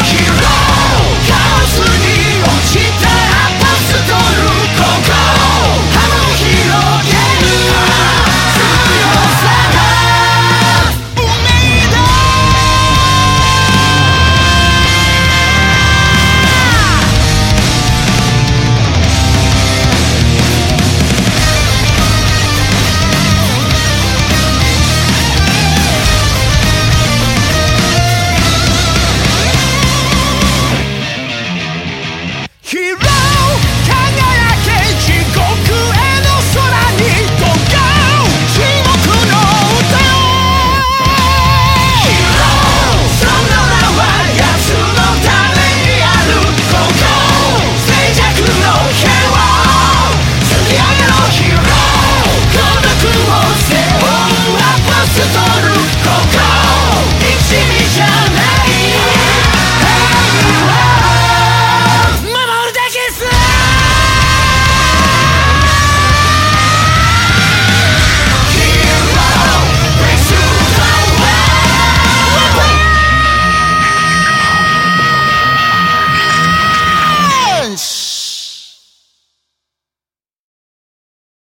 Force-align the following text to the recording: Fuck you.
Fuck 0.00 0.20
you. 0.20 0.29